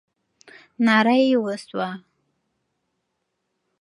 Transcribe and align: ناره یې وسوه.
ناره 0.85 1.15
یې 1.27 1.35
وسوه. 1.45 1.89